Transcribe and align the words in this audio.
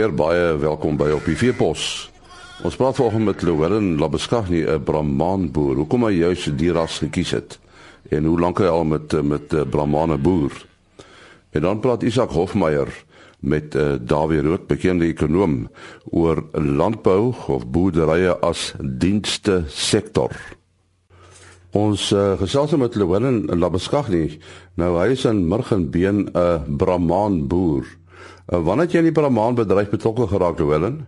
weer 0.00 0.14
baie 0.16 0.54
welkom 0.56 0.96
by 0.96 1.10
op 1.12 1.26
die 1.28 1.34
Veepos. 1.36 1.82
Ons 2.64 2.76
praat 2.80 2.96
vanoggend 2.96 3.26
met 3.26 3.42
Llewellyn 3.44 3.98
Labeskagni, 4.00 4.62
'n 4.64 4.80
Brahman 4.84 5.50
boer. 5.52 5.76
Hoekom 5.76 6.04
hy 6.04 6.12
juis 6.12 6.44
die 6.56 6.72
ras 6.72 6.98
gekies 6.98 7.30
het 7.30 7.58
en 8.08 8.24
hoe 8.24 8.40
lank 8.40 8.58
hy 8.58 8.64
al 8.64 8.84
met 8.84 9.12
met 9.22 9.70
Brahmane 9.70 10.16
boer. 10.16 10.52
En 11.52 11.60
dan 11.60 11.80
praat 11.80 12.02
Isak 12.02 12.30
Hofmeyer 12.30 12.88
met 13.40 13.74
uh, 13.74 13.94
Dawie 14.00 14.40
Rood, 14.40 14.66
bekende 14.66 15.04
ekonom, 15.04 15.68
oor 16.04 16.44
landbou 16.52 17.34
of 17.46 17.66
boerderye 17.66 18.38
as 18.40 18.72
dienste 18.80 19.64
sektor. 19.68 20.30
Ons 21.72 22.12
uh, 22.12 22.38
gesels 22.38 22.72
met 22.72 22.94
Llewellyn 22.94 23.44
Labeskagni. 23.52 24.40
Nou 24.74 24.96
hy 24.96 25.10
is 25.12 25.24
in 25.24 25.48
Murgenbeen 25.48 26.24
'n 26.24 26.30
uh, 26.36 26.62
Brahman 26.76 27.48
boer. 27.48 27.99
Uh, 28.50 28.58
wanneer 28.64 28.84
het 28.84 28.92
jy 28.92 28.98
in 28.98 29.04
die 29.04 29.14
Brahman 29.14 29.54
bedryf 29.54 29.92
betrokke 29.92 30.26
geraak, 30.26 30.58
Llewellyn? 30.58 31.06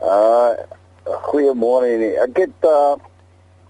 Uh 0.00 0.56
goeiemôre 1.30 1.90
nie. 2.00 2.14
Ek 2.22 2.38
het 2.46 2.64
uh 2.64 2.96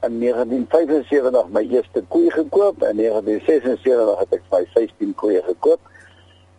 in 0.06 0.20
1975 0.22 1.48
my 1.52 1.64
eerste 1.66 2.02
koei 2.08 2.30
gekoop 2.30 2.84
en 2.86 2.95
in 2.95 3.10
1976 3.10 4.20
het 4.22 4.36
ek 4.38 4.46
my 4.52 4.62
16 4.76 5.16
koeie 5.18 5.42
gekoop. 5.48 5.80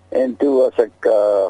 En 0.10 0.36
toe 0.42 0.52
was 0.58 0.84
ek 0.84 1.08
uh 1.08 1.48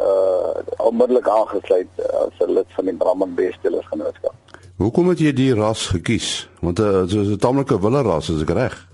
uh 0.00 0.64
onmiddellik 0.88 1.28
aangesluit 1.28 2.02
as 2.22 2.40
'n 2.40 2.56
lid 2.56 2.72
van 2.78 2.88
die 2.88 2.96
Brahman 3.04 3.34
Beestelers 3.34 3.86
Genootskap. 3.92 4.34
Hoekom 4.80 5.12
het 5.12 5.20
jy 5.20 5.32
die 5.32 5.52
ras 5.54 5.86
gekies? 5.92 6.48
Want 6.60 6.80
uh, 6.80 7.04
dit 7.04 7.20
is 7.20 7.36
'n 7.36 7.38
tamelike 7.38 7.80
wille 7.80 8.02
ras, 8.02 8.32
is 8.32 8.42
ek 8.42 8.56
reg? 8.56 8.74
Nee, 8.74 8.93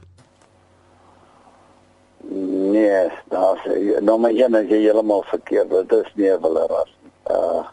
maar 4.18 4.30
een 4.30 4.54
as 4.54 4.68
jy 4.68 4.80
heeltemal 4.86 5.22
verkeerd. 5.22 5.70
Dit 5.70 5.92
is 5.92 6.12
nie 6.14 6.30
'n 6.30 6.40
wille 6.42 6.66
ras 6.66 6.92
nie. 7.02 7.12
Uh 7.36 7.64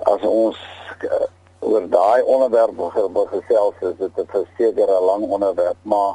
as 0.00 0.22
ons 0.22 0.56
uh, 1.04 1.26
oor 1.60 1.88
daai 1.88 2.22
onderwerp 2.22 2.76
wil 2.76 3.26
gesels, 3.26 3.74
is 3.80 3.96
dit 3.98 4.16
'n 4.16 4.26
versekerde 4.26 5.00
lang 5.00 5.24
onderwerp, 5.28 5.76
maar 5.82 6.14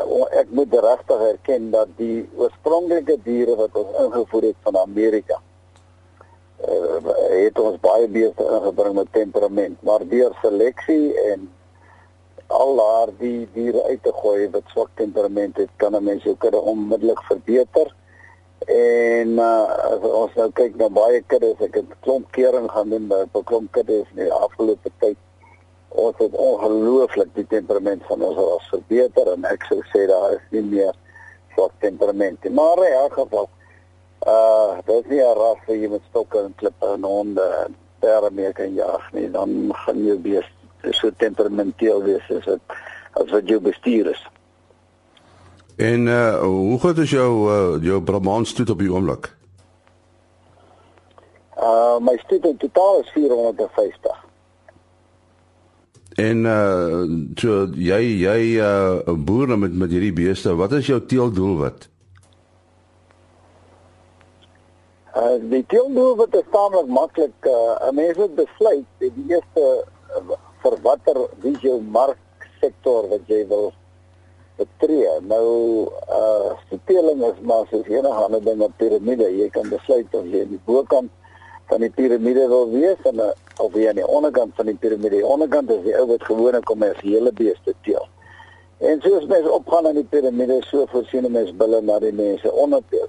uh, 0.00 0.38
ek 0.40 0.46
moet 0.50 0.72
regtig 0.74 1.20
erken 1.20 1.70
dat 1.70 1.88
die 1.96 2.28
oorspronklike 2.36 3.18
diere 3.22 3.56
wat 3.56 3.70
ons 3.72 3.98
ingevoer 3.98 4.42
het 4.42 4.56
van 4.62 4.76
Amerika 4.76 5.40
uh, 6.64 7.12
het 7.44 7.58
ons 7.58 7.80
baie 7.80 8.08
beeste 8.08 8.44
ingebring 8.44 8.94
met 8.94 9.12
temperament, 9.12 9.82
maar 9.82 10.06
deur 10.08 10.36
seleksie 10.42 11.14
en 11.32 11.50
al 12.62 12.76
daar 12.76 13.12
die 13.18 13.48
diere 13.54 13.82
uit 13.90 14.02
te 14.02 14.12
gooi 14.20 14.48
wat 14.54 14.72
swak 14.72 14.90
temperament 15.00 15.56
het, 15.56 15.70
kan 15.76 15.96
'n 15.96 16.04
mens 16.04 16.22
jou 16.22 16.36
kudde 16.36 16.60
onmiddellik 16.72 17.22
verbeter. 17.28 17.94
En 18.66 19.28
uh, 19.28 19.64
ons 20.22 20.34
nou 20.34 20.50
kyk 20.52 20.76
na 20.76 20.88
baie 20.88 21.22
kuddes, 21.26 21.60
ek 21.60 21.74
het 21.74 21.90
klomp 22.00 22.30
kering 22.32 22.70
gaan 22.70 22.90
doen 22.90 23.06
by 23.08 23.20
'n 23.24 23.44
klomp 23.44 23.72
kuddes 23.72 24.08
in 24.14 24.22
die 24.24 24.32
afgelope 24.32 24.90
tyd. 24.98 25.18
Ons 25.88 26.16
het 26.18 26.34
ongelooflik 26.34 27.34
die 27.34 27.46
temperament 27.46 28.02
van 28.08 28.22
ons 28.22 28.36
ras 28.36 28.68
verbeter 28.68 29.32
en 29.32 29.44
ek 29.44 29.62
sou 29.68 29.80
sê 29.92 30.06
daar 30.06 30.32
is 30.32 30.46
nie 30.50 30.62
meer 30.62 30.94
swak 31.54 31.72
temperament 31.78 32.44
nie. 32.44 32.52
Maar 32.52 32.76
in 32.86 32.92
elk 32.92 33.12
geval 33.12 33.48
uh 34.26 34.80
dit 34.86 35.04
is 35.04 35.10
nie 35.10 35.22
'n 35.22 35.38
ras 35.38 35.60
wat 35.66 35.76
jy 35.76 35.88
met 35.88 36.02
stokke 36.08 36.38
en 36.38 36.54
klippe 36.56 36.86
en 36.86 37.04
honde 37.04 37.68
daar 38.00 38.32
mee 38.32 38.52
kan 38.52 38.74
jag 38.74 39.12
nie 39.12 39.30
dan 39.30 39.70
gaan 39.72 40.04
jy 40.04 40.16
bees 40.20 40.48
so 40.94 41.10
temperamenteel 41.16 42.02
wees 42.02 42.30
as 42.30 42.44
dit 42.44 42.60
as 43.12 43.30
wat 43.30 43.48
jou 43.48 43.60
bestuur 43.60 44.10
is. 44.10 44.22
En 45.76 46.06
uh 46.06 46.40
hoe 46.40 46.78
goed 46.80 46.98
is 46.98 47.10
jou 47.10 47.32
uh, 47.52 47.82
jou 47.84 48.02
Brahman 48.02 48.46
stoet 48.46 48.70
op 48.70 48.78
die 48.78 48.92
oomblik? 48.92 49.36
Uh 51.56 51.98
my 52.00 52.16
stoet 52.16 52.44
in 52.44 52.56
totaal 52.56 53.00
is 53.00 53.10
450. 53.12 54.24
En 56.16 56.44
uh 56.44 57.04
so 57.36 57.66
jy 57.74 58.00
jy 58.22 58.40
uh 58.60 59.16
boer 59.16 59.58
met 59.58 59.72
met 59.72 59.90
hierdie 59.90 60.14
beeste, 60.16 60.54
wat 60.56 60.72
is 60.72 60.86
jou 60.86 61.00
teeldoelwit? 61.04 61.88
Uh 65.16 65.36
die 65.50 65.64
teeldoel 65.68 66.16
wat 66.16 66.34
is 66.40 66.48
taamlik 66.50 66.88
maklik. 66.88 67.36
Uh 67.44 67.88
'n 67.90 67.94
mens 67.94 68.16
moet 68.16 68.34
besluit 68.34 68.84
die 68.98 69.12
eerste 69.28 69.84
uh, 70.16 70.36
vir 70.66 70.78
watter 70.82 71.18
wie 71.42 71.54
jou 71.62 71.76
marksektor 71.94 73.06
wat 73.12 73.28
jy 73.30 73.44
wil 73.50 73.68
betree. 74.58 75.12
Nou 75.30 75.46
uh 76.10 76.54
steeling 76.72 77.22
is 77.28 77.38
maar 77.42 77.68
so 77.70 77.82
enige 77.86 78.24
ander 78.24 78.42
ding 78.42 78.62
op 78.66 78.72
piramide. 78.80 79.28
Jy 79.30 79.48
kan 79.54 79.68
besluit 79.70 80.14
of 80.14 80.26
jy 80.26 80.42
in 80.46 80.56
die 80.56 80.62
bokant 80.66 81.12
van 81.70 81.82
die 81.82 81.90
piramide 81.90 82.48
wil 82.50 82.70
wees 82.72 83.08
en 83.10 83.22
uh, 83.22 83.32
of 83.62 83.74
jy 83.74 83.88
aan 83.90 84.00
die 84.00 84.06
onderkant 84.06 84.54
van 84.58 84.70
die 84.70 84.78
piramide. 84.82 85.20
Die 85.20 85.26
onderkant 85.26 85.70
is 85.70 85.82
die 85.86 85.94
ou 85.98 86.06
wat 86.10 86.24
gewoonlik 86.26 86.66
kom 86.66 86.82
as 86.86 87.02
hele 87.02 87.32
beeste 87.34 87.74
teel. 87.86 88.08
En 88.78 89.00
soos 89.04 89.26
mense 89.30 89.50
opgaan 89.50 89.86
aan 89.86 90.00
die 90.00 90.08
piramide, 90.10 90.58
so 90.66 90.86
voorsien 90.90 91.30
mense 91.32 91.54
bulle 91.54 91.80
na 91.82 91.98
die 92.02 92.14
mense 92.14 92.50
onderteel. 92.52 93.06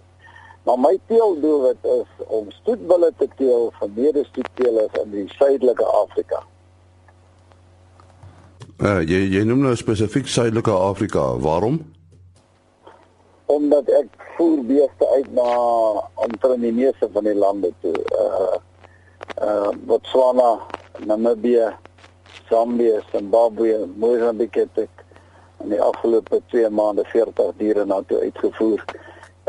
Maar 0.68 0.80
my 0.84 0.94
teeldoel 1.08 1.62
wat 1.64 1.90
is 1.96 2.28
om 2.28 2.52
stoetbulle 2.60 3.12
te 3.18 3.28
teel 3.40 3.72
van 3.80 3.92
medestoetteelers 3.96 5.02
in 5.04 5.12
die 5.16 5.28
suidelike 5.38 5.86
Afrika. 6.04 6.44
Uh, 8.78 9.02
jy 9.02 9.24
jy 9.34 9.40
noem 9.42 9.64
nou 9.66 9.74
spesifiek 9.74 10.28
suidelike 10.30 10.70
Afrika. 10.70 11.22
Waarom? 11.42 11.80
Omdat 13.50 13.90
ek 13.90 14.28
voer 14.36 14.60
beeste 14.70 15.08
uit 15.16 15.32
na 15.34 15.48
omtrent 16.28 16.62
die 16.62 16.74
meeste 16.76 17.10
van 17.16 17.26
die 17.26 17.34
lande 17.34 17.72
toe. 17.82 17.96
Uh 18.14 18.60
uh 19.48 19.72
Botswana, 19.90 20.60
Namibië, 21.10 21.72
Zambië, 22.50 23.02
Zimbabwe, 23.10 23.88
Mozambique 23.98 24.68
het 24.68 24.86
ek 24.86 25.04
in 25.66 25.74
die 25.74 25.82
afgelope 25.82 26.44
2 26.54 26.70
maande 26.70 27.06
40 27.10 27.58
diere 27.58 27.86
na 27.86 28.04
toe 28.06 28.22
uitgevoer 28.30 28.86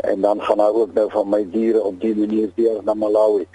en 0.09 0.21
dan 0.21 0.41
gaan 0.41 0.57
daar 0.57 0.73
ook 0.73 0.93
nou 0.93 1.09
van 1.11 1.29
my 1.29 1.43
diere 1.51 1.83
op 1.83 2.01
die 2.01 2.15
manier 2.15 2.49
deur 2.55 2.81
na 2.83 2.93
Malawi. 2.93 3.45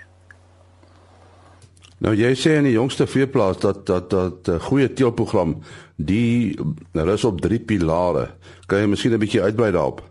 Nou 2.04 2.12
jy 2.12 2.34
sê 2.36 2.58
in 2.58 2.66
die 2.68 2.74
jongste 2.74 3.06
veeplaas 3.08 3.62
dat 3.62 3.86
dat 3.88 4.10
dat 4.12 4.48
'n 4.48 4.60
goeie 4.60 4.92
teelprogram 4.92 5.54
die 5.96 6.52
rus 6.92 7.24
op 7.24 7.40
drie 7.40 7.60
pilare. 7.60 8.28
Kan 8.66 8.78
jy 8.78 8.86
miskien 8.86 9.12
'n 9.12 9.18
bietjie 9.18 9.42
uitbrei 9.42 9.70
daarop? 9.72 10.02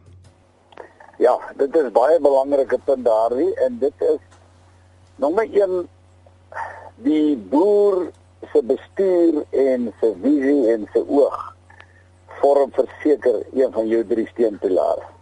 Ja, 1.18 1.38
dit 1.58 1.76
is 1.76 1.92
baie 1.92 2.20
belangrike 2.20 2.80
punt 2.86 3.06
daardie 3.06 3.54
en 3.66 3.78
dit 3.80 3.94
is 4.00 4.22
nommer 5.16 5.48
1 5.52 5.88
die 6.96 7.38
boer 7.38 8.10
se 8.54 8.64
bestuur 8.64 9.46
en 9.52 9.94
se 10.00 10.14
visie 10.22 10.72
en 10.74 10.90
se 10.94 11.06
oog 11.08 11.56
vorm 12.42 12.72
verseker 12.72 13.44
een 13.54 13.72
van 13.72 13.88
jou 13.88 14.06
drie 14.06 14.28
steunpilare. 14.28 15.13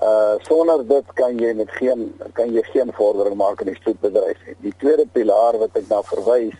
Uh 0.00 0.34
sonder 0.48 0.80
dit 0.88 1.12
kan 1.12 1.36
jy 1.38 1.52
met 1.54 1.70
geen 1.76 2.06
kan 2.32 2.52
jy 2.52 2.62
geen 2.72 2.92
vordering 2.96 3.36
maak 3.36 3.60
in 3.60 3.68
die 3.68 3.80
stoetbedryf 3.80 4.38
nie. 4.46 4.54
Die 4.64 4.74
tweede 4.80 5.04
pilaar 5.12 5.58
wat 5.60 5.76
ek 5.76 5.90
nou 5.90 6.00
verwys 6.08 6.56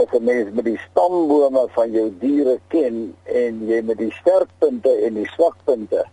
is 0.00 0.12
'n 0.16 0.24
mens 0.24 0.48
met 0.54 0.64
die 0.64 0.80
stambome 0.90 1.66
van 1.74 1.90
jou 1.92 2.06
diere 2.20 2.60
ken 2.68 3.14
en 3.24 3.66
jy 3.66 3.82
met 3.82 3.98
die 3.98 4.12
sterkpunte 4.20 4.94
en 5.04 5.14
die 5.14 5.28
swakpunte 5.34 6.04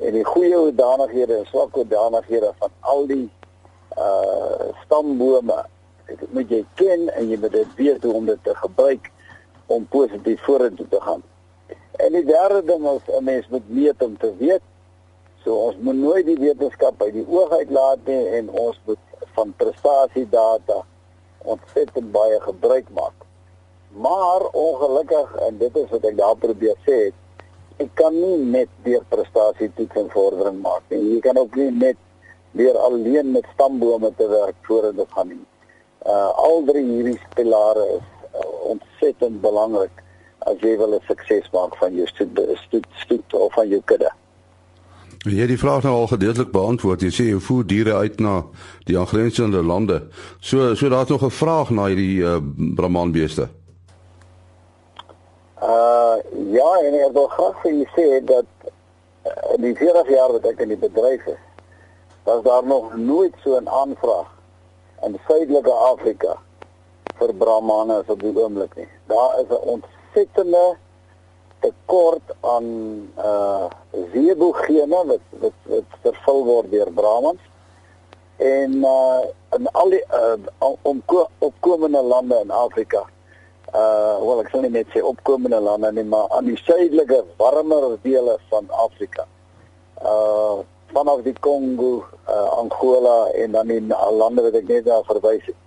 en 0.00 0.12
die 0.12 0.24
goeie 0.24 0.56
hoedanighede 0.56 1.36
en 1.36 1.46
swak 1.46 1.74
hoedanighede 1.74 2.54
van 2.58 2.72
al 2.80 3.06
die 3.06 3.28
uh 3.98 4.72
stambome 4.84 5.60
moet 6.30 6.48
jy 6.48 6.64
ken 6.74 7.08
en 7.14 7.28
jy 7.28 7.38
moet 7.38 7.52
dit 7.52 7.76
weet 7.76 8.02
hoe 8.02 8.14
om 8.14 8.26
dit 8.26 8.40
te 8.44 8.54
gebruik 8.54 9.10
om 9.66 9.86
positief 9.86 10.40
vorentoe 10.42 10.88
te 10.88 11.00
gaan. 11.00 11.22
En 11.92 12.12
die 12.12 12.24
derde 12.24 12.64
ding 12.64 12.88
is 12.88 13.14
'n 13.14 13.24
mens 13.24 13.48
moet 13.48 13.68
weet 13.68 14.02
om 14.02 14.16
te 14.18 14.32
weet 14.38 14.62
So 15.44 15.56
ons 15.70 15.76
moet 15.80 15.96
nooit 15.96 16.26
die 16.26 16.38
wetenskap 16.40 17.02
uit 17.02 17.14
die 17.16 17.26
oog 17.28 17.52
uitlaat 17.56 18.04
nie 18.08 18.20
en 18.38 18.50
ons 18.50 18.80
moet 18.88 19.26
van 19.36 19.54
prestasiedata 19.56 20.82
ontsettend 21.48 22.10
baie 22.12 22.40
gebruik 22.44 22.90
maak. 22.96 23.16
Maar 23.90 24.44
ongelukkig 24.52 25.32
en 25.46 25.58
dit 25.58 25.76
is 25.76 25.88
wat 25.90 26.04
ek 26.10 26.18
daar 26.18 26.36
probeer 26.36 26.76
sê, 26.86 26.98
ek 27.80 27.94
kan 27.96 28.14
nie 28.14 28.36
net 28.52 28.68
deur 28.84 29.02
prestasie 29.08 29.70
toets 29.78 30.02
en 30.02 30.12
vordering 30.12 30.60
maak 30.62 30.84
nie. 30.92 31.00
Jy 31.14 31.22
kan 31.24 31.40
ook 31.40 31.56
nie 31.56 31.70
net 31.78 31.96
deur 32.58 32.76
alleen 32.78 33.32
met 33.32 33.48
stambome 33.54 34.12
te 34.18 34.28
werk 34.28 34.58
vorentoe 34.68 35.08
gaan 35.14 35.32
nie. 35.32 35.42
Uh 36.04 36.28
al 36.44 36.62
drie 36.68 36.84
hierdie 36.84 37.18
pilare 37.34 37.86
is 37.96 38.06
uh, 38.34 38.46
ontsettend 38.74 39.40
belangrik 39.40 40.04
as 40.48 40.60
jy 40.64 40.76
wil 40.80 40.94
'n 40.96 41.04
sukses 41.08 41.48
maak 41.52 41.76
van 41.76 41.94
jou 41.94 42.06
stoet, 42.06 42.86
stoet 43.02 43.34
of 43.34 43.52
van 43.54 43.68
jou 43.68 43.80
kudde. 43.84 44.10
Jy 45.20 45.36
het 45.36 45.50
die 45.52 45.58
vraag 45.58 45.82
nou 45.84 45.92
al 45.94 46.06
gedeeltelik 46.08 46.48
beantwoord. 46.52 47.02
Jy 47.04 47.10
sê 47.12 47.24
jy 47.28 47.40
voer 47.44 47.64
diere 47.68 47.94
uit 48.00 48.22
na 48.24 48.38
die 48.88 48.96
aangrensende 48.96 49.60
lande. 49.60 49.98
So 50.40 50.74
so 50.74 50.88
daar's 50.88 51.12
nog 51.12 51.22
'n 51.22 51.30
vraag 51.30 51.70
na 51.70 51.84
hierdie 51.92 52.22
uh, 52.24 52.38
Brahman 52.76 53.12
beeste. 53.12 53.48
Uh 55.60 56.16
ja, 56.56 56.70
en 56.84 56.94
ek 56.94 57.12
wil 57.12 57.28
graag 57.28 57.60
vir 57.62 57.70
julle 57.72 57.88
sê 57.96 58.24
dat 58.24 58.48
uh, 58.64 59.56
die 59.60 59.76
40 59.76 60.08
jaar 60.08 60.32
wat 60.32 60.44
ek 60.44 60.60
in 60.60 60.68
die 60.68 60.80
bedryf 60.88 61.26
is, 61.26 61.42
dat 62.24 62.44
daar 62.44 62.64
nog 62.64 62.96
nooit 62.96 63.34
so 63.44 63.60
'n 63.60 63.68
aanvraag 63.68 64.28
in 65.04 65.20
Suidelike 65.26 65.72
Afrika 65.72 66.38
vir 67.18 67.34
Brahmane 67.34 67.94
as 68.00 68.08
op 68.08 68.20
die 68.20 68.32
oomblik 68.32 68.76
nie. 68.76 68.88
Daar 69.06 69.40
is 69.40 69.52
'n 69.52 69.68
ontsettende 69.76 70.76
tekort 71.60 72.34
aan 72.40 72.66
uh 73.18 73.68
zeebogene 74.12 75.04
wat 75.12 75.24
wat, 75.42 75.56
wat 75.64 76.00
vervul 76.02 76.44
word 76.44 76.70
deur 76.70 76.92
Brahmans 76.92 77.42
en 78.36 78.72
uh 78.84 79.22
in 79.56 79.66
al 79.72 79.90
die 79.90 80.04
uh, 80.14 80.36
om 80.82 81.02
opkomende 81.38 82.02
lande 82.02 82.40
in 82.42 82.50
Afrika. 82.50 83.02
Uh 83.74 84.18
wel 84.22 84.42
ek 84.42 84.50
sal 84.52 84.64
nie 84.64 84.72
net 84.74 84.90
sê 84.94 85.02
opkomende 85.02 85.60
lande 85.60 85.92
nie, 85.92 86.04
maar 86.06 86.30
aan 86.36 86.46
die 86.46 86.58
suidelike 86.62 87.24
warmer 87.38 87.96
dele 88.02 88.38
van 88.50 88.70
Afrika. 88.70 89.26
Uh 90.02 90.62
vanaf 90.90 91.22
die 91.22 91.36
Kongo, 91.38 92.04
uh, 92.26 92.48
Angola 92.58 93.30
en 93.38 93.52
dan 93.52 93.68
die 93.70 93.82
lande 94.10 94.42
wat 94.42 94.56
ek 94.58 94.66
net 94.66 94.88
daar 94.88 95.04
verwys 95.06 95.44
het, 95.46 95.58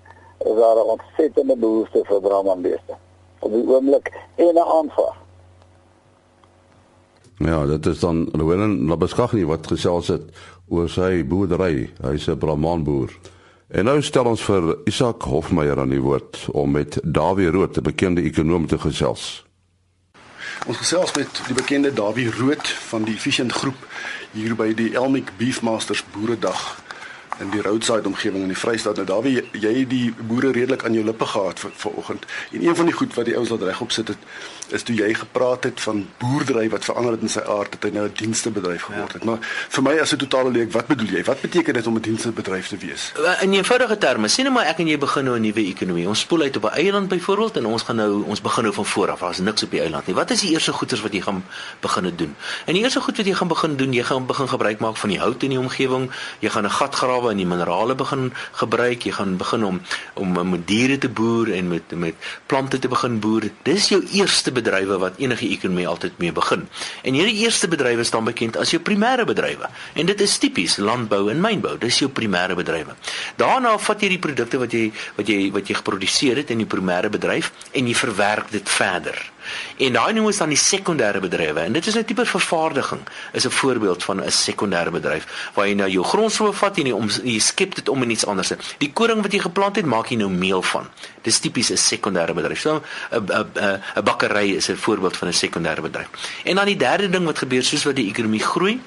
is 0.43 0.55
daar 0.57 0.75
'n 0.75 0.95
ontsettende 0.95 1.55
behoefte 1.55 2.03
vir 2.03 2.21
brahmanbeeste. 2.21 2.95
Op 3.39 3.51
die 3.51 3.67
oomblik 3.67 4.11
en 4.35 4.55
'n 4.55 4.67
aanvraag. 4.79 5.22
Ja, 7.37 7.65
dit 7.65 7.85
is 7.85 7.99
dan 7.99 8.29
Louwen 8.31 8.85
Labeskagni 8.87 9.45
wat 9.45 9.67
gesels 9.67 10.07
het 10.07 10.21
oor 10.67 10.89
sy 10.89 11.23
boerdery. 11.27 11.89
Hy's 12.01 12.27
'n 12.27 12.37
brahmanboer. 12.37 13.09
En 13.67 13.85
nou 13.85 14.01
stel 14.01 14.25
ons 14.25 14.41
vir 14.43 14.77
Isak 14.85 15.21
Hofmeyer 15.21 15.79
aan 15.79 15.89
die 15.89 16.01
woord 16.01 16.47
om 16.51 16.71
met 16.71 16.99
Dawie 17.03 17.49
Rood, 17.49 17.77
'n 17.77 17.83
bekende 17.83 18.21
ekonom 18.21 18.67
te 18.67 18.77
gesels. 18.77 19.45
Ons 20.67 20.77
gesels 20.77 21.13
met 21.13 21.41
die 21.47 21.53
bekende 21.53 21.93
Dawie 21.93 22.31
Rood 22.31 22.67
van 22.67 23.03
die 23.03 23.15
Efficient 23.15 23.51
Groep 23.51 23.87
hier 24.31 24.55
by 24.55 24.73
die 24.73 24.93
Elmik 24.95 25.31
Beefmasters 25.37 26.03
Boeredag 26.11 26.83
in 27.39 27.49
die 27.49 27.61
roadside 27.61 28.07
omgewing 28.07 28.41
in 28.41 28.47
die 28.47 28.57
Vrystaat. 28.57 28.95
Nou 28.95 29.05
daar 29.05 29.21
wie 29.21 29.43
jy 29.51 29.85
die 29.87 30.13
boere 30.27 30.51
redelik 30.51 30.83
aan 30.85 30.93
jou 30.93 31.05
lippe 31.05 31.25
gehad 31.25 31.59
vir 31.59 31.71
vanoggend. 31.75 32.25
En 32.51 32.65
een 32.67 32.75
van 32.75 32.85
die 32.85 32.93
goed 32.93 33.13
wat 33.13 33.25
die 33.25 33.35
ouens 33.35 33.49
laat 33.49 33.61
regop 33.61 33.91
sit 33.91 34.07
het 34.07 34.17
is 34.73 34.83
toe 34.83 34.95
jy 34.95 35.13
gepraat 35.13 35.63
het 35.63 35.81
van 35.81 36.07
boerdery 36.17 36.69
wat 36.69 36.85
verander 36.85 37.11
het 37.11 37.21
in 37.21 37.29
sy 37.29 37.39
aard 37.39 37.75
dat 37.75 37.83
hy 37.83 37.91
nou 37.97 38.05
'n 38.07 38.13
dienstebedryf 38.15 38.81
geword 38.89 39.13
het. 39.13 39.23
Ja. 39.23 39.29
Maar 39.29 39.39
vir 39.69 39.83
my 39.83 39.97
as 39.99 40.13
'n 40.13 40.17
totale 40.17 40.51
leek, 40.51 40.71
wat 40.71 40.87
bedoel 40.87 41.07
jy? 41.07 41.23
Wat 41.23 41.41
beteken 41.41 41.73
dit 41.73 41.87
om 41.87 41.95
'n 41.95 42.01
dienstebedryf 42.01 42.67
te 42.67 42.77
wees? 42.77 43.11
In 43.41 43.53
eenvoudige 43.53 43.97
terme, 43.97 44.27
sien 44.27 44.45
nou 44.45 44.55
maar 44.55 44.65
ek 44.65 44.79
en 44.79 44.87
jy 44.87 44.97
begin 44.97 45.23
nou 45.23 45.37
'n 45.37 45.41
nuwe 45.41 45.65
ekonomie. 45.65 46.07
Ons 46.07 46.19
spoel 46.19 46.41
uit 46.41 46.55
op 46.57 46.63
'n 46.63 46.75
eiland 46.75 47.07
byvoorbeeld 47.07 47.57
en 47.57 47.65
ons 47.65 47.83
gaan 47.83 47.95
nou 47.95 48.23
ons 48.23 48.41
begin 48.41 48.63
nou 48.63 48.73
van 48.73 48.85
voor 48.85 49.11
af. 49.11 49.19
Daar's 49.19 49.37
niks 49.37 49.63
op 49.63 49.71
die 49.71 49.79
eiland 49.79 50.05
nie. 50.05 50.15
Wat 50.15 50.31
is 50.31 50.41
die 50.41 50.51
eerste 50.51 50.73
goeders 50.73 51.01
wat 51.01 51.13
jy 51.13 51.21
gaan 51.21 51.45
begin 51.79 52.13
doen? 52.15 52.35
En 52.65 52.73
die 52.73 52.83
eerste 52.83 53.01
goed 53.01 53.17
wat 53.17 53.25
jy 53.25 53.33
gaan 53.33 53.47
begin 53.47 53.75
doen, 53.75 53.93
jy 53.93 54.03
gaan 54.03 54.25
begin 54.25 54.49
gebruik 54.49 54.79
maak 54.79 54.97
van 54.97 55.09
die 55.09 55.19
hout 55.19 55.43
in 55.43 55.49
die 55.49 55.59
omgewing. 55.59 56.11
Jy 56.39 56.49
gaan 56.49 56.65
'n 56.65 56.71
gat 56.71 56.95
grawe 56.95 57.22
en 57.31 57.37
die 57.37 57.47
minerale 57.47 57.95
begin 57.95 58.31
gebruik. 58.59 59.05
Jy 59.07 59.11
gaan 59.17 59.37
begin 59.37 59.63
om 59.63 59.81
om 60.13 60.49
met 60.49 60.67
diere 60.67 60.97
te 60.97 61.09
boer 61.09 61.51
en 61.53 61.67
met 61.67 61.95
met 61.95 62.15
plante 62.45 62.79
te 62.79 62.87
begin 62.87 63.19
boer. 63.19 63.49
Dis 63.63 63.89
jou 63.89 64.01
eerste 64.11 64.51
bedrywe 64.51 64.97
wat 64.97 65.17
enige 65.17 65.49
ekonomie 65.49 65.87
altyd 65.87 66.17
mee 66.17 66.31
begin. 66.31 66.67
En 67.03 67.13
hierdie 67.13 67.43
eerste 67.43 67.67
bedrywe 67.67 68.03
staan 68.03 68.23
bekend 68.23 68.57
as 68.57 68.71
jou 68.71 68.81
primêre 68.81 69.25
bedrywe. 69.25 69.69
En 69.93 70.05
dit 70.05 70.21
is 70.21 70.37
tipies 70.37 70.77
landbou 70.77 71.29
en 71.31 71.41
mynbou. 71.41 71.77
Dis 71.77 71.99
jou 71.99 72.09
primêre 72.09 72.55
bedrywe. 72.55 72.95
Daarna 73.35 73.77
vat 73.77 74.01
jy 74.01 74.13
die 74.15 74.21
produkte 74.21 74.61
wat 74.61 74.73
jy 74.73 74.91
wat 75.17 75.29
jy 75.29 75.51
wat 75.51 75.69
jy 75.69 75.79
geproduseer 75.81 76.43
het 76.43 76.51
in 76.53 76.63
die 76.63 76.69
primêre 76.69 77.09
bedryf 77.09 77.51
en 77.71 77.87
jy 77.87 77.95
verwerk 77.95 78.51
dit 78.51 78.69
verder. 78.69 79.32
En 79.77 79.93
daai 79.93 80.13
noem 80.13 80.25
ons 80.25 80.37
dan 80.37 80.49
die 80.49 80.57
sekondêre 80.57 81.19
bedrywe. 81.19 81.59
En 81.59 81.73
dit 81.73 81.87
is 81.87 81.95
'n 81.95 82.05
tipe 82.05 82.25
vervaardiging. 82.25 83.01
Is 83.33 83.45
'n 83.45 83.49
voorbeeld 83.49 84.03
van 84.03 84.23
'n 84.23 84.31
sekondêre 84.31 84.91
bedryf 84.91 85.51
waar 85.53 85.67
jy 85.67 85.73
nou 85.73 85.89
jou 85.89 86.05
grondstowwe 86.05 86.53
vat 86.53 86.77
en 86.77 86.85
jy 86.85 86.91
om 86.91 87.09
jy 87.23 87.39
skep 87.39 87.75
dit 87.75 87.89
om 87.89 88.03
in 88.03 88.09
iets 88.09 88.25
anders. 88.25 88.51
Die 88.77 88.91
koring 88.93 89.21
wat 89.21 89.31
jy 89.31 89.39
geplant 89.39 89.75
het, 89.75 89.85
maak 89.85 90.07
jy 90.07 90.17
nou 90.17 90.29
meel 90.29 90.61
van. 90.61 90.87
Dis 91.21 91.39
tipies 91.39 91.69
'n 91.71 91.77
sekondêre 91.77 92.33
bedryf. 92.33 92.59
So 92.59 92.81
'n 93.11 93.23
'n 93.31 93.81
'n 93.95 94.03
bakkery 94.03 94.55
is 94.55 94.69
'n 94.69 94.75
voorbeeld 94.75 95.17
van 95.17 95.27
'n 95.27 95.33
sekondêre 95.33 95.81
bedryf. 95.81 96.09
En 96.43 96.55
dan 96.55 96.65
die 96.65 96.77
derde 96.77 97.09
ding 97.09 97.25
wat 97.25 97.37
gebeur 97.37 97.63
soos 97.63 97.83
wat 97.83 97.95
die 97.95 98.09
ekonomie 98.09 98.43
groei, 98.43 98.81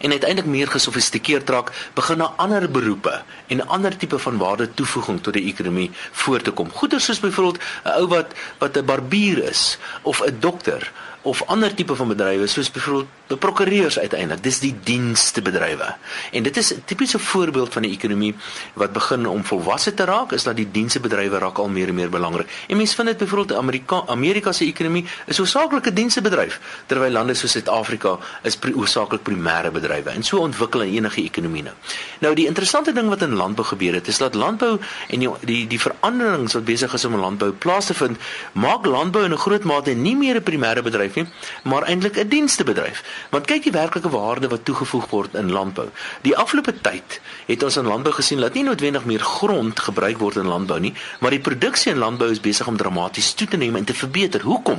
en 0.00 0.10
uiteindelik 0.10 0.50
meer 0.50 0.68
gesofistikeerd 0.68 1.48
raak, 1.48 1.72
begin 1.94 2.18
'n 2.18 2.36
ander 2.36 2.70
beroepe 2.70 3.22
en 3.46 3.66
ander 3.66 3.96
tipe 3.96 4.18
van 4.18 4.38
waarde 4.38 4.74
toevoeging 4.74 5.22
tot 5.22 5.32
die 5.32 5.46
ekonomie 5.46 5.90
voor 6.12 6.40
te 6.40 6.50
kom. 6.50 6.70
Goeder 6.70 7.00
soos 7.00 7.20
byvoorbeeld 7.20 7.62
'n 7.84 7.88
ou 7.88 8.06
wat 8.06 8.32
wat 8.58 8.76
'n 8.76 8.84
barbier 8.84 9.44
is 9.44 9.78
of 10.02 10.22
'n 10.22 10.36
dokter 10.40 10.92
of 11.28 11.42
ander 11.46 11.74
tipe 11.74 11.94
van 11.96 12.08
bedrywe 12.08 12.46
soos 12.48 12.70
byvoorbeeld 12.72 13.16
die 13.28 13.36
prokureurs 13.36 13.98
uiteindelik. 13.98 14.42
Dis 14.42 14.60
die 14.62 14.72
dienste 14.84 15.42
bedrywe 15.44 15.94
en 16.32 16.42
dit 16.42 16.56
is 16.56 16.72
'n 16.74 16.82
tipiese 16.84 17.18
voorbeeld 17.18 17.72
van 17.72 17.82
'n 17.82 17.90
ekonomie 17.90 18.34
wat 18.74 18.92
begin 18.92 19.26
om 19.26 19.44
volwasse 19.44 19.94
te 19.94 20.04
raak 20.04 20.32
is 20.32 20.42
dat 20.42 20.56
die 20.56 20.70
dienste 20.70 21.00
bedrywe 21.00 21.38
raak 21.38 21.58
al 21.58 21.68
meer 21.68 21.88
en 21.88 21.94
meer 21.94 22.10
belangrik. 22.10 22.48
En 22.68 22.76
mense 22.76 22.94
vind 22.94 23.08
dit 23.08 23.16
byvoorbeeld 23.16 23.58
Amerika 23.58 24.02
Amerika 24.06 24.52
se 24.52 24.64
ekonomie 24.64 25.04
is 25.26 25.38
hoofsaaklik 25.38 25.86
'n 25.86 25.94
dienste 25.94 26.20
bedryf 26.20 26.60
terwyl 26.86 27.10
lande 27.10 27.34
soos 27.34 27.50
Suid-Afrika 27.50 28.18
is 28.42 28.58
hoofsaaklik 28.74 29.22
primêre 29.22 29.70
bedrywe. 29.70 30.10
En 30.10 30.22
so 30.22 30.38
ontwikkel 30.38 30.82
enige 30.82 31.22
ekonomie 31.22 31.62
nou. 31.62 31.74
Nou 32.18 32.34
die 32.34 32.46
interessante 32.46 32.92
ding 32.92 33.08
wat 33.08 33.22
in 33.22 33.34
landbou 33.34 33.66
gebeur 33.66 33.94
het 33.94 34.08
is 34.08 34.18
dat 34.18 34.34
landbou 34.34 34.78
en 35.08 35.18
die 35.18 35.28
die, 35.40 35.66
die 35.66 35.80
veranderings 35.80 36.52
wat 36.52 36.64
besig 36.64 36.92
is 36.94 37.04
om 37.04 37.14
landbou 37.14 37.52
plaas 37.52 37.86
te 37.86 37.94
vind 37.94 38.18
maak 38.52 38.86
landbou 38.86 39.24
in 39.24 39.32
'n 39.32 39.38
groot 39.38 39.64
mate 39.64 39.90
nie 39.90 40.16
meer 40.16 40.36
'n 40.36 40.42
primêre 40.42 40.82
bedryf 40.82 41.17
nie, 41.18 41.26
maar 41.64 41.86
eintlik 41.90 42.18
'n 42.18 42.28
dienstebedryf. 42.28 43.02
Want 43.30 43.46
kyk 43.46 43.62
die 43.62 43.72
werklike 43.72 44.08
waarde 44.08 44.48
wat 44.48 44.64
toegevoeg 44.64 45.10
word 45.10 45.34
in 45.34 45.50
landbou. 45.50 45.88
Die 46.22 46.36
afgelope 46.36 46.74
tyd 46.80 47.20
het 47.46 47.62
ons 47.62 47.76
in 47.76 47.86
landbou 47.86 48.14
gesien 48.14 48.40
dat 48.40 48.54
nie 48.54 48.64
noodwendig 48.64 49.04
meer 49.04 49.20
grond 49.20 49.80
gebruik 49.80 50.18
word 50.18 50.36
in 50.36 50.46
landbou 50.46 50.80
nie, 50.80 50.94
maar 51.20 51.30
die 51.30 51.40
produksie 51.40 51.92
in 51.92 51.98
landbou 51.98 52.30
is 52.30 52.40
besig 52.40 52.66
om 52.66 52.76
dramaties 52.76 53.32
toe 53.34 53.48
te 53.48 53.56
neem 53.56 53.76
en 53.76 53.84
te 53.84 53.94
verbeter. 53.94 54.40
Hoekom? 54.40 54.78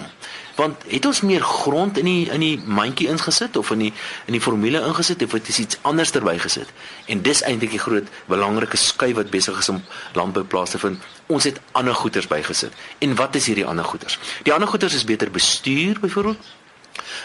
Want 0.59 0.83
het 0.87 1.05
ons 1.05 1.21
meer 1.21 1.41
grond 1.41 1.97
in 1.97 2.05
die 2.05 2.29
in 2.35 2.43
die 2.43 2.59
mandjie 2.65 3.07
ingesit 3.07 3.55
of 3.57 3.71
in 3.71 3.85
die 3.85 3.93
in 4.27 4.35
die 4.35 4.41
formule 4.43 4.81
ingesit 4.83 5.23
of 5.23 5.31
het 5.37 5.47
ons 5.47 5.59
iets 5.63 5.79
anders 5.87 6.11
terby 6.11 6.35
gesit? 6.37 6.73
En 7.07 7.21
dis 7.23 7.41
eintlik 7.47 7.71
die 7.77 7.79
groot 7.79 8.09
belangrike 8.27 8.77
skuif 8.77 9.15
wat 9.21 9.31
besig 9.31 9.59
is 9.63 9.69
om 9.71 9.79
landbou 10.19 10.43
plaas 10.43 10.75
te 10.75 10.81
vind. 10.83 11.05
Ons 11.27 11.47
het 11.47 11.61
ander 11.71 11.95
goederes 11.95 12.27
bygesit. 12.27 12.75
En 12.99 13.15
wat 13.15 13.35
is 13.39 13.47
hierdie 13.47 13.65
ander 13.65 13.87
goederes? 13.87 14.19
Die 14.43 14.53
ander 14.53 14.67
goederes 14.67 14.99
is 14.99 15.07
beter 15.07 15.31
bestuur 15.31 15.99
byvoorbeeld 15.99 16.51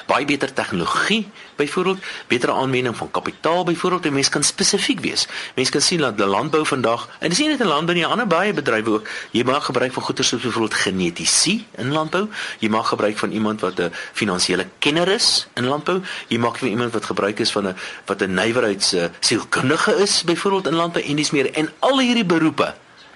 baie 0.06 0.24
beter 0.24 0.52
tegnologie 0.52 1.28
byvoorbeeld 1.56 1.98
beter 2.28 2.50
aanwending 2.50 2.96
van 2.96 3.10
kapitaal 3.10 3.64
byvoorbeeld 3.64 4.06
en 4.06 4.12
mense 4.12 4.30
kan 4.30 4.42
spesifiek 4.42 5.00
wees. 5.00 5.26
Mense 5.54 5.70
kan 5.70 5.80
sien 5.80 5.98
dat 5.98 6.16
die 6.16 6.26
landbou 6.26 6.66
vandag 6.66 7.08
en 7.18 7.28
dis 7.28 7.38
nie 7.38 7.48
net 7.48 7.60
in 7.60 7.66
landbou 7.66 7.96
nie 7.96 8.06
ander 8.06 8.26
baie 8.26 8.52
bedrywe 8.52 8.90
ook 8.90 9.08
jy 9.30 9.44
maak 9.44 9.62
gebruik 9.62 9.92
van 9.92 10.02
goeie 10.02 10.22
soos 10.22 10.42
byvoorbeeld 10.42 10.74
genetiese 10.74 11.60
in 11.78 11.92
landbou 11.92 12.28
jy 12.58 12.68
maak 12.68 12.86
gebruik 12.86 13.18
van 13.18 13.30
iemand 13.30 13.60
wat 13.60 13.80
'n 13.80 13.92
finansiële 14.12 14.66
kenner 14.78 15.08
is 15.08 15.46
in 15.54 15.66
landbou 15.66 16.00
jy 16.28 16.38
maak 16.38 16.58
van 16.58 16.68
iemand 16.68 16.92
wat 16.92 17.04
gebruik 17.04 17.38
is 17.38 17.52
van 17.52 17.68
'n 17.68 17.76
wat 18.06 18.22
'n 18.22 18.34
nywerheids 18.34 18.94
sielkundige 19.20 19.96
is 19.96 20.22
byvoorbeeld 20.24 20.66
in 20.66 20.74
landbou 20.74 21.04
en 21.04 21.16
dis 21.16 21.30
meer. 21.30 21.52
En 21.52 21.70
al 21.78 22.00
hierdie 22.00 22.24
beroepe 22.24 22.74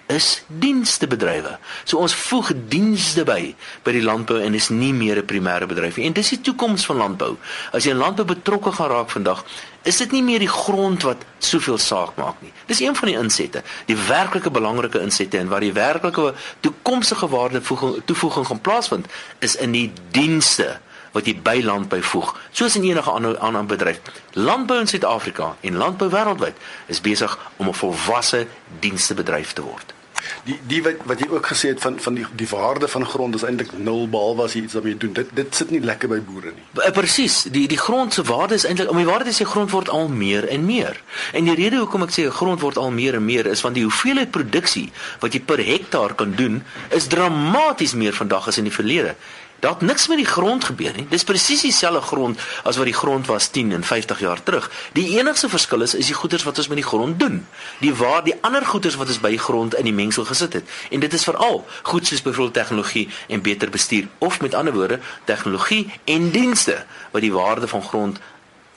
is 0.09 0.43
dienstebedrywe. 0.47 1.59
So 1.85 2.01
ons 2.01 2.15
voeg 2.17 2.53
dienste 2.73 3.27
by 3.29 3.53
by 3.85 3.93
die 3.93 4.05
landbou 4.05 4.39
en 4.41 4.57
is 4.57 4.71
nie 4.73 4.93
meer 4.93 5.21
'n 5.21 5.27
primêre 5.27 5.67
bedryf 5.69 5.97
nie. 5.97 6.07
En 6.07 6.13
dis 6.13 6.29
die 6.29 6.41
toekoms 6.41 6.87
van 6.87 6.97
landbou. 6.97 7.37
As 7.73 7.85
jy 7.85 7.91
in 7.91 7.97
landbou 7.97 8.25
betrokke 8.25 8.73
gaan 8.73 8.91
raak 8.91 9.11
vandag, 9.11 9.45
is 9.83 9.97
dit 9.97 10.11
nie 10.13 10.23
meer 10.23 10.39
die 10.39 10.49
grond 10.49 11.03
wat 11.03 11.25
soveel 11.39 11.79
saak 11.79 12.17
maak 12.17 12.41
nie. 12.41 12.53
Dis 12.67 12.81
een 12.81 12.97
van 12.97 13.09
die 13.09 13.19
insette, 13.19 13.63
die 13.87 13.97
werklike 13.97 14.51
belangrike 14.51 15.01
insette 15.01 15.39
en 15.39 15.49
waar 15.49 15.61
die 15.61 15.73
werklike 15.73 16.35
toekomstige 16.61 17.29
waardevoeging 17.29 18.03
toevoeging 18.05 18.47
gaan 18.47 18.61
plaasvind, 18.61 19.07
is 19.39 19.57
in 19.57 19.73
die 19.73 19.93
dienste 20.11 20.81
wat 21.13 21.27
jy 21.27 21.37
by 21.43 21.61
landbou 21.63 22.03
voeg, 22.03 22.37
soos 22.53 22.77
in 22.77 22.83
enige 22.83 23.11
ander 23.11 23.39
ander 23.39 23.65
bedryf. 23.65 24.01
Landbou 24.33 24.81
in 24.81 24.87
Suid-Afrika 24.87 25.57
en 25.61 25.77
landbou 25.77 26.09
wêreldwyd 26.11 26.55
is 26.87 27.01
besig 27.01 27.39
om 27.57 27.69
'n 27.69 27.75
volwasse 27.75 28.47
dienstebedryf 28.81 29.53
te 29.53 29.63
word 29.63 29.97
die 30.45 30.59
die 30.67 30.81
wat 30.83 31.03
wat 31.11 31.23
jy 31.23 31.29
ook 31.31 31.47
gesê 31.53 31.73
het 31.73 31.81
van 31.81 31.99
van 32.01 32.15
die 32.15 32.27
die 32.41 32.49
waarde 32.51 32.89
van 32.89 33.07
grond 33.07 33.35
is 33.35 33.45
eintlik 33.47 33.73
nul 33.79 34.09
behalwe 34.09 34.45
as 34.45 34.57
jy 34.57 34.63
iets 34.63 34.77
daarmee 34.79 34.97
doen. 34.97 35.13
Dit 35.13 35.33
dit 35.35 35.55
sit 35.55 35.71
nie 35.71 35.81
lekker 35.81 36.09
by 36.09 36.21
boere 36.25 36.53
nie. 36.55 36.67
Eh, 36.85 36.93
presies. 36.93 37.43
Die 37.53 37.67
die 37.69 37.79
grond 37.79 38.15
se 38.15 38.23
waarde 38.23 38.55
is 38.55 38.67
eintlik 38.69 38.91
om 38.91 39.01
die 39.01 39.09
waarde 39.09 39.35
sê 39.35 39.47
grond 39.49 39.71
word 39.71 39.89
al 39.89 40.09
meer 40.09 40.49
en 40.49 40.65
meer. 40.65 41.03
En 41.33 41.45
die 41.45 41.55
rede 41.55 41.83
hoekom 41.83 42.07
ek 42.09 42.15
sê 42.17 42.29
grond 42.41 42.61
word 42.61 42.79
al 42.79 42.91
meer 42.91 43.19
en 43.21 43.25
meer 43.25 43.47
is 43.47 43.65
want 43.67 43.79
die 43.79 43.87
hoeveelheid 43.87 44.31
produksie 44.31 44.89
wat 45.21 45.35
jy 45.35 45.41
per 45.41 45.63
hektaar 45.65 46.15
kan 46.15 46.35
doen 46.39 46.63
is 46.95 47.07
dramaties 47.07 47.95
meer 47.95 48.17
vandag 48.17 48.49
as 48.49 48.59
in 48.59 48.69
die 48.71 48.75
verlede. 48.75 49.15
Daar 49.59 49.73
het 49.73 49.81
niks 49.81 50.07
met 50.09 50.17
die 50.17 50.27
grond 50.27 50.65
gebeur 50.65 50.93
nie. 50.97 51.07
Dis 51.11 51.25
presies 51.25 51.65
dieselfde 51.67 52.01
grond 52.01 52.39
as 52.63 52.77
wat 52.77 52.87
die 52.87 52.95
grond 52.95 53.27
was 53.27 53.49
10 53.49 53.73
en 53.73 53.85
50 53.85 54.21
jaar 54.21 54.43
terug. 54.43 54.71
Die 54.93 55.19
enigste 55.19 55.49
verskil 55.49 55.83
is 55.83 55.95
is 55.95 56.07
die 56.07 56.15
goeders 56.15 56.45
wat 56.47 56.59
ons 56.59 56.69
met 56.69 56.79
die 56.79 56.87
grond 56.87 57.19
doen. 57.19 57.47
Die 57.81 57.95
waar 57.95 58.23
die 58.25 58.35
ander 58.41 58.67
goeders 58.67 58.95
wat 58.95 59.11
ons 59.11 59.21
by 59.21 59.33
die 59.35 59.43
grond 59.43 59.75
in 59.75 59.85
die 59.85 59.95
mengsel 59.95 60.25
gesit 60.25 60.53
het. 60.53 60.71
En 60.91 61.01
dit 61.01 61.13
is 61.13 61.27
veral 61.27 61.67
goed 61.83 62.07
soos 62.07 62.23
byvoorbeeld 62.23 62.55
tegnologie 62.55 63.09
en 63.29 63.43
beter 63.43 63.71
bestuur 63.71 64.07
of 64.19 64.41
met 64.41 64.55
ander 64.55 64.75
woorde 64.75 65.01
tegnologie 65.25 65.91
en 66.05 66.31
dienste 66.31 66.85
wat 67.11 67.23
die 67.23 67.33
waarde 67.33 67.69
van 67.69 67.83
grond 67.83 68.23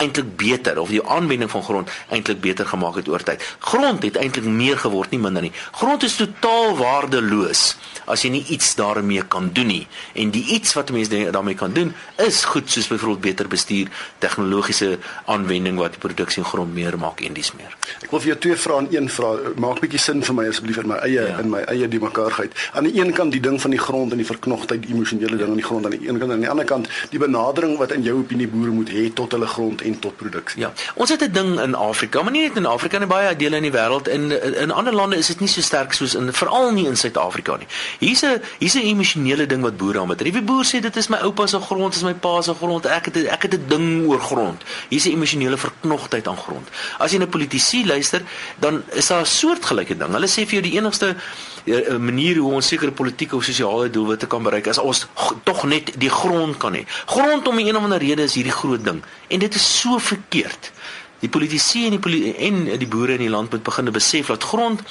eintlik 0.01 0.35
beter 0.39 0.79
of 0.81 0.89
die 0.93 1.03
aanwending 1.03 1.51
van 1.51 1.63
grond 1.63 1.91
eintlik 2.09 2.41
beter 2.41 2.65
gemaak 2.65 2.99
het 3.01 3.09
oor 3.11 3.23
tyd. 3.23 3.43
Grond 3.59 4.03
het 4.03 4.17
eintlik 4.19 4.45
meer 4.45 4.77
geword, 4.81 5.13
nie 5.13 5.21
minder 5.21 5.45
nie. 5.45 5.53
Grond 5.77 6.03
is 6.07 6.17
totaal 6.19 6.75
waardeloos 6.79 7.75
as 8.11 8.25
jy 8.25 8.31
nie 8.33 8.43
iets 8.51 8.73
daarmee 8.75 9.23
kan 9.31 9.49
doen 9.53 9.69
nie. 9.71 9.83
En 10.19 10.31
die 10.33 10.43
iets 10.55 10.73
wat 10.77 10.91
mense 10.91 11.31
daarmee 11.31 11.55
kan 11.55 11.73
doen 11.73 11.93
is 12.21 12.43
goed 12.49 12.69
soos 12.71 12.89
byvoorbeeld 12.91 13.21
beter 13.21 13.47
bestuur, 13.47 13.91
tegnologiese 14.19 14.97
aanwending 15.31 15.77
wat 15.79 15.95
die 15.95 16.01
produksie 16.01 16.43
grond 16.43 16.73
meer 16.73 16.97
maak 16.99 17.21
en 17.21 17.35
dis 17.37 17.53
meer. 17.57 17.75
Ek 18.01 18.09
wil 18.11 18.23
vir 18.23 18.33
jou 18.33 18.37
twee 18.47 18.57
vrae 18.59 18.81
en 18.81 18.89
een 18.95 19.09
vraag 19.11 19.55
maak 19.61 19.81
bietjie 19.83 20.01
sin 20.01 20.23
vir 20.25 20.37
my 20.37 20.47
asseblief 20.49 20.81
in 20.81 20.89
my 20.91 20.99
eie 21.05 21.27
ja. 21.29 21.37
in 21.41 21.51
my 21.53 21.61
eie 21.71 21.87
die 21.91 22.01
mekaarheid. 22.01 22.55
Aan 22.73 22.89
die 22.89 22.95
een 22.99 23.13
kant 23.15 23.35
die 23.35 23.43
ding 23.43 23.59
van 23.61 23.75
die 23.75 23.79
grond 23.81 24.15
en 24.15 24.21
die 24.21 24.27
verknogtheid, 24.27 24.83
die 24.85 24.95
emosionele 24.95 25.37
ding 25.37 25.53
aan 25.53 25.61
die 25.61 25.67
grond 25.67 25.87
aan 25.87 25.95
die 25.95 26.07
een 26.07 26.19
kant 26.19 26.31
en 26.31 26.37
aan 26.39 26.45
die 26.45 26.51
ander 26.51 26.67
kant 26.67 26.89
die 27.13 27.21
benadering 27.21 27.77
wat 27.79 27.93
in 27.95 28.05
jou 28.07 28.17
opinie 28.21 28.49
boere 28.51 28.73
moet 28.75 28.91
hê 28.91 29.07
tot 29.15 29.35
hulle 29.37 29.49
grond 29.51 29.83
en 29.85 29.90
tot 29.99 30.15
produksie. 30.15 30.61
Ja. 30.61 30.71
Ons 30.95 31.09
het 31.09 31.21
'n 31.21 31.31
ding 31.31 31.59
in 31.59 31.75
Afrika, 31.75 32.21
maar 32.21 32.31
nie 32.31 32.41
net 32.41 32.55
in 32.55 32.65
Afrika 32.65 32.97
nie, 32.97 33.07
baie 33.07 33.35
dele 33.35 33.55
in 33.55 33.61
die 33.61 33.71
wêreld 33.71 34.07
en 34.07 34.31
in, 34.31 34.55
in 34.55 34.71
ander 34.71 34.93
lande 34.93 35.17
is 35.17 35.27
dit 35.27 35.39
nie 35.39 35.49
so 35.49 35.61
sterk 35.61 35.93
soos 35.93 36.15
in 36.15 36.33
veral 36.33 36.71
nie 36.71 36.87
in 36.87 36.97
Suid-Afrika 36.97 37.57
nie. 37.57 37.67
Hier's 37.99 38.23
'n 38.23 38.41
hier's 38.59 38.75
'n 38.75 38.85
emosionele 38.85 39.45
ding 39.45 39.61
wat 39.61 39.77
boere 39.77 39.99
aan 39.99 40.07
betref. 40.07 40.33
Die 40.33 40.41
boer 40.41 40.65
sê 40.65 40.79
dit 40.79 40.95
is 40.95 41.07
my 41.07 41.17
oupa 41.17 41.47
se 41.47 41.59
grond, 41.59 41.95
is 41.95 42.03
my 42.03 42.13
pa 42.13 42.41
se 42.41 42.53
grond. 42.53 42.85
Ek 42.85 43.05
het 43.05 43.15
ek 43.25 43.41
het 43.41 43.53
'n 43.53 43.65
ding 43.67 44.07
oor 44.07 44.19
grond. 44.19 44.63
Hier's 44.89 45.05
'n 45.05 45.11
emosionele 45.11 45.57
verknogtheid 45.57 46.27
aan 46.27 46.37
grond. 46.37 46.67
As 46.97 47.11
jy 47.11 47.19
'n 47.19 47.29
politisie 47.29 47.85
luister, 47.85 48.21
dan 48.59 48.83
is 48.91 49.07
daar 49.07 49.21
'n 49.21 49.25
soortgelyke 49.25 49.97
ding. 49.97 50.11
Hulle 50.11 50.27
sê 50.27 50.45
vir 50.45 50.61
jou 50.61 50.61
die 50.61 50.77
enigste 50.79 51.15
uh, 51.65 51.97
manier 51.97 52.37
hoe 52.37 52.53
ons 52.53 52.67
sekere 52.67 52.91
politieke 52.91 53.35
of 53.35 53.43
sosiale 53.43 53.89
doelwitte 53.89 54.27
kan 54.27 54.43
bereik 54.43 54.67
is 54.67 54.77
ons 54.77 55.07
tog 55.43 55.63
net 55.63 55.93
die 55.99 56.09
grond 56.09 56.57
kan 56.57 56.73
hê. 56.73 56.85
Grond 57.05 57.47
om 57.47 57.55
'n 57.59 57.67
een 57.67 57.77
of 57.77 57.83
ander 57.83 57.99
rede 57.99 58.23
is 58.23 58.35
hierdie 58.35 58.51
groot 58.51 58.83
ding 58.83 59.03
en 59.27 59.39
dit 59.39 59.55
is 59.55 59.79
so 59.79 59.97
verkeerd. 59.97 60.71
Die 61.19 61.29
politici 61.29 61.85
en 61.85 61.91
die 61.91 61.99
poli 61.99 62.33
en 62.33 62.77
die 62.77 62.87
boere 62.87 63.13
in 63.13 63.25
die 63.25 63.29
land 63.29 63.51
moet 63.51 63.63
begin 63.63 63.91
besef 63.91 64.27
dat 64.27 64.43
grond 64.43 64.81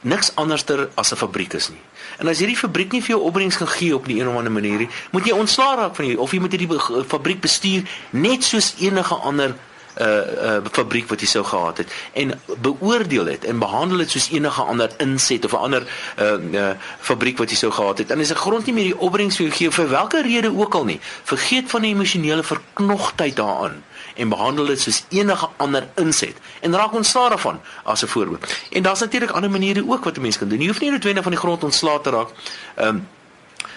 niks 0.00 0.32
anderster 0.34 0.88
as 0.94 1.12
'n 1.12 1.16
fabriek 1.16 1.52
is 1.52 1.68
nie. 1.68 1.82
En 2.18 2.28
as 2.28 2.38
hierdie 2.38 2.56
fabriek 2.56 2.92
nie 2.92 3.02
vir 3.02 3.16
jou 3.16 3.22
opbrengs 3.22 3.56
kan 3.56 3.68
gee 3.68 3.94
op 3.94 4.06
die 4.06 4.20
een 4.20 4.28
of 4.28 4.36
ander 4.36 4.52
manier 4.52 4.78
nie, 4.78 4.88
moet 5.10 5.24
jy 5.26 5.32
ontslaa 5.32 5.74
raak 5.76 5.96
van 5.96 6.04
hierdie 6.04 6.22
of 6.22 6.32
jy 6.32 6.40
moet 6.40 6.52
hierdie 6.52 7.04
fabriek 7.06 7.40
bestuur 7.40 7.82
net 8.10 8.44
soos 8.44 8.74
enige 8.78 9.14
ander 9.14 9.48
'n 9.48 9.58
uh, 10.00 10.06
uh, 10.06 10.58
fabriek 10.70 11.08
wat 11.08 11.20
jy 11.20 11.26
sou 11.26 11.44
gehad 11.44 11.78
het 11.78 11.92
en 12.12 12.34
beoordeel 12.60 13.26
het 13.26 13.44
en 13.44 13.58
behandel 13.58 14.04
dit 14.04 14.10
soos 14.10 14.28
enige 14.30 14.62
ander 14.62 14.90
inset 15.02 15.44
of 15.44 15.52
'n 15.52 15.56
ander 15.56 15.86
uh, 16.18 16.36
uh, 16.52 16.70
fabriek 17.00 17.38
wat 17.38 17.50
jy 17.50 17.56
sou 17.56 17.72
gehad 17.72 17.98
het. 17.98 18.10
En 18.10 18.20
as 18.20 18.30
'n 18.30 18.44
grond 18.44 18.66
nie 18.66 18.74
meer 18.74 18.84
die 18.84 18.98
opbrengs 18.98 19.36
vir 19.36 19.46
jou 19.46 19.56
gee 19.56 19.70
vir 19.70 19.88
watter 19.88 20.22
rede 20.22 20.52
ook 20.56 20.74
al 20.74 20.84
nie, 20.84 21.00
vergeet 21.24 21.70
van 21.70 21.82
die 21.82 21.94
emosionele 21.94 22.42
verknogtheid 22.42 23.36
daaraan 23.36 23.82
en 24.14 24.28
behandel 24.28 24.66
dit 24.66 24.80
soos 24.80 25.04
enige 25.08 25.48
ander 25.56 25.88
inset 25.94 26.36
en 26.60 26.74
raak 26.74 26.92
ontslae 26.92 27.28
daarvan 27.28 27.60
as 27.82 28.02
'n 28.02 28.06
voorbeeld. 28.06 28.54
En 28.70 28.82
daar's 28.82 29.00
natuurlik 29.00 29.30
ander 29.30 29.50
maniere 29.50 29.88
ook 29.88 30.04
wat 30.04 30.16
'n 30.16 30.20
mens 30.20 30.38
kan 30.38 30.48
doen. 30.48 30.60
Jy 30.60 30.66
hoef 30.66 30.80
nie 30.80 30.90
noodwendig 30.90 31.22
van 31.22 31.32
die 31.32 31.40
grond 31.40 31.64
ontslae 31.64 32.00
te 32.00 32.10
raak. 32.10 32.28
Ehm 32.74 32.88
um, 32.88 33.08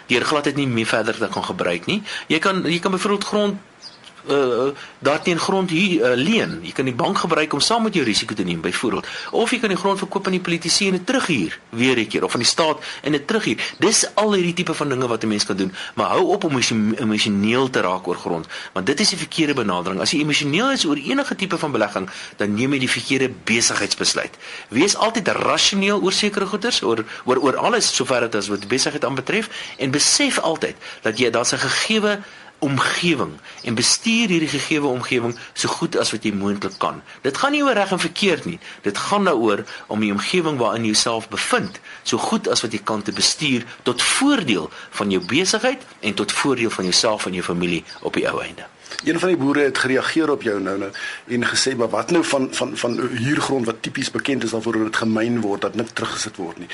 deur 0.10 0.26
gladheid 0.26 0.56
nie 0.56 0.68
meer 0.68 0.86
verder 0.86 1.18
te 1.18 1.28
kan 1.32 1.44
gebruik 1.44 1.86
nie. 1.86 2.04
Jy 2.28 2.40
kan 2.40 2.64
jy 2.66 2.80
kan 2.80 2.92
byvoorbeeld 2.92 3.24
grond 3.24 3.58
uh 4.30 4.72
daarteen 5.00 5.40
grond 5.40 5.70
hier 5.70 6.02
uh, 6.02 6.16
leen. 6.16 6.60
Jy 6.64 6.72
kan 6.72 6.86
die 6.86 6.94
bank 6.94 7.18
gebruik 7.18 7.54
om 7.54 7.60
saam 7.60 7.84
met 7.84 7.94
jou 7.94 8.06
risiko 8.06 8.34
te 8.36 8.44
neem 8.44 8.62
byvoorbeeld. 8.62 9.08
Of 9.32 9.52
jy 9.52 9.60
kan 9.60 9.70
die 9.70 9.78
grond 9.78 9.98
verkoop 9.98 10.26
aan 10.26 10.36
die 10.36 10.42
politici 10.42 10.88
en 10.88 10.98
dit 10.98 11.06
terughuur 11.06 11.60
weer 11.70 12.00
'n 12.00 12.08
keer 12.08 12.24
of 12.24 12.34
aan 12.34 12.44
die 12.44 12.50
staat 12.50 12.84
en 13.02 13.12
dit 13.12 13.28
terughuur. 13.28 13.76
Dis 13.80 14.06
al 14.16 14.34
hierdie 14.34 14.54
tipe 14.54 14.74
van 14.74 14.90
dinge 14.90 15.08
wat 15.08 15.24
'n 15.24 15.28
mens 15.28 15.46
kan 15.46 15.58
doen, 15.58 15.74
maar 15.96 16.10
hou 16.10 16.24
op 16.34 16.44
om 16.44 16.60
emosioneel 16.96 17.70
te 17.70 17.82
raak 17.82 18.08
oor 18.08 18.16
grond, 18.16 18.48
want 18.74 18.86
dit 18.86 19.00
is 19.00 19.10
die 19.10 19.18
verkeerde 19.18 19.54
benadering. 19.54 20.02
As 20.02 20.12
jy 20.12 20.20
emosioneel 20.20 20.72
is 20.72 20.86
oor 20.86 20.98
enige 20.98 21.36
tipe 21.36 21.58
van 21.58 21.72
belegging, 21.72 22.10
dan 22.38 22.54
neem 22.54 22.74
jy 22.74 22.80
die 22.80 22.90
verkeerde 22.90 23.30
besigheidsbesluit. 23.44 24.38
Wees 24.70 24.96
altyd 24.96 25.28
rasioneel 25.28 26.02
oor 26.02 26.12
sekere 26.12 26.46
goederes, 26.46 26.82
oor 26.82 27.06
oor 27.26 27.38
oor 27.38 27.58
alles 27.58 27.96
sover 27.96 28.20
dit 28.20 28.36
as 28.36 28.48
wat 28.48 28.68
besigheid 28.68 29.06
aanbetref 29.06 29.50
en 29.78 29.92
besef 29.92 30.40
altyd 30.40 30.76
dat 31.02 31.18
jy 31.18 31.30
daar's 31.30 31.54
'n 31.54 31.58
gegeewe 31.58 32.20
omgewing 32.60 33.34
en 33.64 33.76
bestuur 33.76 34.28
hierdie 34.28 34.52
gegeewe 34.52 34.88
omgewing 34.88 35.36
so 35.54 35.68
goed 35.68 35.98
as 35.98 36.12
wat 36.12 36.24
jy 36.24 36.34
moontlik 36.36 36.78
kan. 36.78 37.02
Dit 37.22 37.38
gaan 37.38 37.56
nie 37.56 37.64
oor 37.64 37.78
reg 37.78 37.92
en 37.96 38.02
verkeerd 38.04 38.46
nie. 38.46 38.60
Dit 38.84 38.98
gaan 38.98 39.28
daaroor 39.30 39.64
om 39.88 40.04
die 40.04 40.12
omgewing 40.12 40.60
waarin 40.60 40.88
jy 40.88 40.94
jouself 40.94 41.30
bevind 41.30 41.80
so 42.04 42.18
goed 42.18 42.48
as 42.48 42.64
wat 42.66 42.76
jy 42.76 42.82
kan 42.84 43.02
te 43.02 43.16
bestuur 43.16 43.66
tot 43.84 44.02
voordeel 44.02 44.70
van 45.00 45.12
jou 45.12 45.24
besigheid 45.26 45.86
en 46.00 46.14
tot 46.14 46.32
voordeel 46.32 46.70
van 46.70 46.92
jouself 46.92 47.26
en 47.26 47.40
jou 47.40 47.46
familie 47.46 47.84
op 48.02 48.14
die 48.14 48.28
ou 48.30 48.42
einde. 48.44 48.68
Een 49.04 49.20
van 49.20 49.28
die 49.28 49.38
boere 49.38 49.60
het 49.60 49.78
gereageer 49.78 50.32
op 50.32 50.42
jou 50.42 50.60
nou 50.62 50.78
nou 50.78 50.92
en 51.28 51.46
gesê 51.46 51.76
maar 51.76 51.90
wat 51.90 52.12
nou 52.12 52.24
van 52.24 52.48
van 52.52 52.78
van 52.78 53.00
huurgrond 53.00 53.66
wat 53.66 53.82
tipies 53.82 54.12
bekend 54.12 54.44
is 54.44 54.52
daarvoor 54.52 54.74
dat 54.74 54.84
dit 54.84 54.96
gemyn 54.96 55.42
word 55.42 55.62
dat 55.62 55.76
niks 55.76 55.94
teruggesit 55.94 56.36
word 56.36 56.58
nie. 56.58 56.68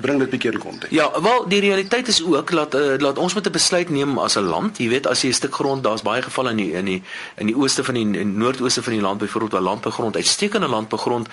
Bring 0.00 0.18
dit 0.18 0.28
'n 0.28 0.30
bietjie 0.30 0.52
in 0.52 0.58
konteks. 0.58 0.92
Ja, 0.92 1.20
wel 1.22 1.48
die 1.48 1.60
realiteit 1.60 2.08
is 2.08 2.24
ook 2.24 2.50
dat 2.50 2.74
uh, 2.74 2.98
laat 2.98 3.18
ons 3.18 3.34
met 3.34 3.46
'n 3.46 3.52
besluit 3.52 3.88
neem 3.88 4.18
as 4.18 4.36
'n 4.36 4.40
land. 4.42 4.78
Jy 4.78 4.88
weet 4.88 5.06
as 5.06 5.22
jy 5.22 5.28
'n 5.28 5.32
stuk 5.32 5.54
grond, 5.54 5.82
daar's 5.82 6.02
baie 6.02 6.22
gevalle 6.22 6.50
in 6.50 6.56
die 6.56 6.72
in 6.72 6.84
die 6.84 7.02
in 7.36 7.46
die 7.46 7.56
ooste 7.56 7.84
van 7.84 7.94
die 7.94 8.24
noordooste 8.24 8.82
van 8.82 8.92
die 8.92 9.02
land 9.02 9.18
byvoorbeeld 9.18 9.52
waar 9.52 9.62
landbougrond 9.62 10.16
uitstekende 10.16 10.68
landbougrond 10.68 11.28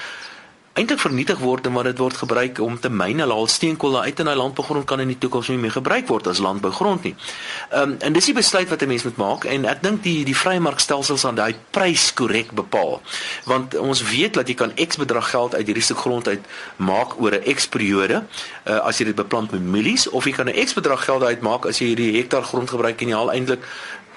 eintlik 0.75 0.99
vernietig 0.99 1.39
word 1.39 1.67
en 1.69 1.75
wat 1.77 1.87
dit 1.87 1.99
word 2.03 2.17
gebruik 2.19 2.59
om 2.59 2.75
te 2.79 2.89
myn 2.91 3.21
hulle 3.23 3.33
al 3.33 3.47
steenkool 3.47 3.93
daar 3.95 4.09
uit 4.09 4.19
in 4.19 4.27
daai 4.27 4.35
landbougrond 4.35 4.85
kan 4.89 4.99
in 4.99 5.13
die 5.13 5.17
toekoms 5.23 5.47
nie 5.53 5.59
meer 5.61 5.71
gebruik 5.71 6.09
word 6.11 6.27
as 6.27 6.41
landbougrond 6.43 7.07
nie. 7.07 7.13
Ehm 7.69 7.95
um, 7.95 7.97
en 8.03 8.17
dis 8.17 8.27
die 8.27 8.35
besluit 8.35 8.69
wat 8.69 8.83
'n 8.83 8.91
mens 8.91 9.05
moet 9.07 9.17
maak 9.17 9.45
en 9.45 9.65
ek 9.65 9.83
dink 9.83 10.03
die 10.03 10.25
die 10.27 10.35
vrye 10.35 10.59
markstelsels 10.59 11.25
aan 11.25 11.39
daai 11.39 11.55
prys 11.71 12.13
korrek 12.13 12.51
bepaal. 12.51 13.01
Want 13.45 13.77
ons 13.79 14.03
weet 14.03 14.33
dat 14.33 14.47
jy 14.47 14.55
kan 14.55 14.75
X 14.75 14.97
bedrag 14.97 15.29
geld 15.29 15.55
uit 15.55 15.65
hierdie 15.65 15.83
stuk 15.83 15.97
grond 15.97 16.27
uit 16.27 16.43
maak 16.75 17.19
oor 17.21 17.31
'n 17.31 17.55
X 17.55 17.67
periode 17.67 18.23
uh, 18.67 18.79
as 18.83 18.97
jy 18.97 19.05
dit 19.05 19.15
beplant 19.15 19.51
met 19.51 19.61
mielies 19.61 20.09
of 20.09 20.25
jy 20.25 20.31
kan 20.31 20.49
'n 20.49 20.65
X 20.65 20.73
bedrag 20.73 21.05
geld 21.05 21.23
uitmaak 21.23 21.65
as 21.65 21.79
jy 21.79 21.87
hierdie 21.95 22.17
hektaar 22.17 22.43
grond 22.43 22.69
gebruik 22.69 23.01
en 23.01 23.07
jy 23.07 23.15
haal 23.15 23.31
eintlik 23.31 23.63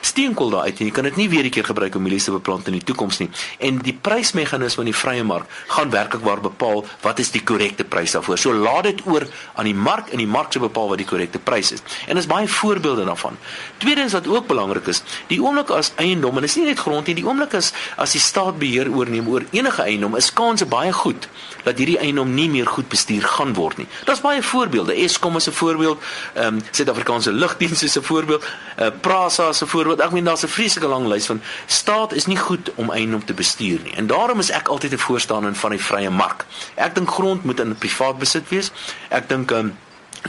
steenkool 0.01 0.51
daar 0.51 0.69
uit 0.69 0.81
en 0.81 0.87
jy 0.87 0.93
kan 0.93 1.05
dit 1.05 1.17
nie 1.17 1.29
weer 1.29 1.45
'n 1.45 1.51
keer 1.51 1.65
gebruik 1.65 1.95
om 1.95 2.03
mielies 2.03 2.25
te 2.25 2.31
beplant 2.31 2.67
in 2.67 2.73
die 2.73 2.85
toekoms 2.85 3.19
nie. 3.19 3.31
En 3.59 3.79
die 3.79 3.93
prysmeganisme 3.93 4.83
in 4.85 4.91
die 4.93 5.01
vrye 5.01 5.25
mark 5.25 5.47
gaan 5.67 5.91
werklik 5.91 6.23
waar 6.23 6.41
bepaal 6.41 6.85
wat 7.01 7.19
is 7.19 7.31
die 7.31 7.43
korrekte 7.43 7.85
prys 7.85 8.13
daarvoor. 8.13 8.39
So 8.39 8.53
laat 8.53 8.83
dit 8.83 9.07
oor 9.07 9.27
aan 9.55 9.65
die 9.65 9.75
mark 9.75 10.09
en 10.09 10.19
die 10.19 10.27
mark 10.27 10.53
se 10.53 10.59
bepaal 10.59 10.89
wat 10.89 10.99
die 10.99 11.07
korrekte 11.07 11.39
prys 11.39 11.73
is. 11.73 11.83
En 12.07 12.15
daar's 12.15 12.27
baie 12.27 12.49
voorbeelde 12.49 13.05
daarvan. 13.05 13.37
Tweedens 13.79 14.13
wat 14.13 14.27
ook 14.27 14.47
belangrik 14.47 14.87
is, 14.87 15.03
die 15.27 15.43
oomblik 15.43 15.71
as 15.71 15.93
eiendom 15.97 16.35
en 16.35 16.41
dit 16.41 16.51
is 16.51 16.57
nie 16.57 16.65
net 16.65 16.79
grond 16.79 17.07
nie, 17.07 17.15
die 17.15 17.27
oomblik 17.27 17.55
as 17.55 17.73
as 17.97 18.13
die 18.13 18.21
staat 18.21 18.59
beheer 18.59 18.91
oorneem 18.91 19.29
oor 19.29 19.45
enige 19.51 19.83
eiendom, 19.83 20.17
is 20.17 20.33
kanse 20.33 20.67
baie 20.67 20.93
goed 20.93 21.29
dat 21.65 21.79
hierdie 21.79 21.99
eiendom 21.99 22.35
nie 22.35 22.49
meer 22.49 22.67
goed 22.67 22.89
bestuur 22.89 23.23
gaan 23.23 23.55
word 23.55 23.79
nie. 23.83 23.87
Daar's 24.05 24.21
baie 24.21 24.43
voorbeelde. 24.43 24.95
Eskom 24.95 25.37
is 25.37 25.49
'n 25.49 25.53
voorbeeld, 25.53 25.99
ehm 26.35 26.55
um, 26.55 26.63
Suid-Afrikaanse 26.71 27.33
Lugdiens 27.33 27.83
is 27.83 27.99
'n 27.99 28.03
voorbeeld, 28.03 28.45
uh, 28.79 28.87
Prasa 29.01 29.49
is 29.49 29.63
'n 29.63 29.67
voorbeeld. 29.67 29.88
Ek 29.97 30.13
meen 30.13 30.25
daar's 30.25 30.45
'n 30.45 30.49
vreeslike 30.49 30.87
lang 30.87 31.07
lys 31.07 31.27
van 31.27 31.43
staat 31.67 32.13
is 32.13 32.27
nie 32.27 32.37
goed 32.37 32.71
om 32.75 32.91
eiendom 32.91 33.25
te 33.25 33.35
bestuur 33.35 33.81
nie. 33.83 33.95
En 33.95 34.07
daarom 34.07 34.39
is 34.39 34.51
ek 34.51 34.69
altyd 34.69 34.93
'n 34.93 34.99
voorstander 34.99 35.55
van 35.55 35.71
die 35.71 35.83
vrye 35.83 36.11
mark. 36.11 36.47
Ek 36.75 36.95
dink 36.95 37.11
grond 37.11 37.45
moet 37.45 37.61
in 37.61 37.77
privaat 37.79 38.19
besit 38.19 38.49
wees. 38.49 38.71
Ek 39.09 39.29
dink 39.29 39.51
um, 39.51 39.77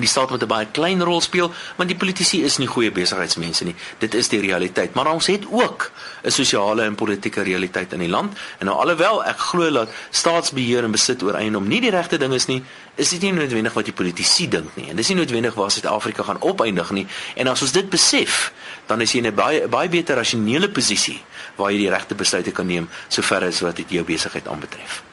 die 0.03 0.09
staat 0.09 0.29
moet 0.29 0.43
'n 0.43 0.47
baie 0.47 0.67
klein 0.71 1.03
rol 1.03 1.21
speel 1.21 1.51
want 1.77 1.89
die 1.89 1.97
politici 1.97 2.43
is 2.43 2.57
nie 2.57 2.67
goeie 2.67 2.91
besigheidsmense 2.91 3.63
nie. 3.63 3.75
Dit 3.97 4.13
is 4.13 4.27
die 4.29 4.39
realiteit. 4.39 4.93
Maar 4.93 5.11
ons 5.13 5.27
het 5.27 5.45
ook 5.51 5.91
'n 6.23 6.31
sosiale 6.31 6.83
en 6.83 6.95
politieke 6.95 7.41
realiteit 7.41 7.93
in 7.93 7.99
die 7.99 8.09
land. 8.09 8.37
En 8.57 8.65
nou 8.65 8.77
alhoewel 8.77 9.25
ek 9.25 9.37
glo 9.37 9.71
dat 9.71 9.89
staatsbeheer 10.09 10.83
en 10.83 10.91
besit 10.91 11.23
oor 11.23 11.33
eiendom 11.33 11.67
nie 11.67 11.81
die 11.81 11.89
regte 11.91 12.17
ding 12.17 12.33
is 12.33 12.45
nie 12.45 12.63
is 12.95 13.09
dit 13.09 13.21
nie 13.21 13.31
noodwendig 13.31 13.73
wat 13.73 13.85
die 13.85 13.93
politici 13.93 14.47
dink 14.47 14.75
nie. 14.75 14.89
En 14.89 14.95
dis 14.95 15.07
nie 15.07 15.17
noodwendig 15.17 15.53
waar 15.53 15.71
Suid-Afrika 15.71 16.23
gaan 16.23 16.41
opeindig 16.41 16.91
nie. 16.91 17.07
En 17.35 17.47
as 17.47 17.61
ons 17.61 17.71
dit 17.71 17.89
besef 17.89 18.51
dan 18.87 19.01
is 19.01 19.11
jy 19.11 19.17
in 19.17 19.27
'n 19.27 19.35
baie 19.35 19.67
baie 19.67 19.89
beter 19.89 20.15
rasionele 20.15 20.69
posisie 20.69 21.21
waar 21.55 21.71
jy 21.71 21.77
die 21.77 21.89
regte 21.89 22.15
besluite 22.15 22.51
kan 22.51 22.67
neem 22.67 22.89
sover 23.07 23.43
as 23.43 23.59
wat 23.59 23.75
dit 23.75 23.89
jou 23.89 24.03
besigheid 24.03 24.47
aanbetref. 24.47 25.03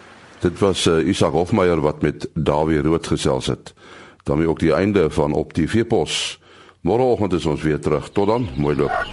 Dit 0.41 0.59
was 0.59 0.87
uh, 0.87 1.09
Isak 1.09 1.33
Hofmeyer 1.33 1.81
wat 1.81 2.03
met 2.03 2.29
Dawie 2.35 2.83
Rood 2.83 3.07
gesels 3.07 3.47
het 3.47 3.75
daarmee 4.27 4.49
ook 4.49 4.59
die 4.59 4.73
einde 4.73 5.11
van 5.11 5.33
op 5.33 5.55
die 5.55 5.69
veepos. 5.71 6.41
Môreoggend 6.81 7.33
is 7.33 7.47
ons 7.47 7.63
weer 7.63 7.81
terug. 7.81 8.11
Tot 8.11 8.27
dan, 8.27 8.49
mooi 8.57 8.77
loop. 8.77 9.07